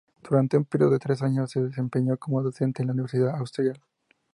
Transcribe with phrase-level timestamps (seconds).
[0.27, 3.79] Durante un periodo de tres años se desempeñó como docente en la Universidad Austral.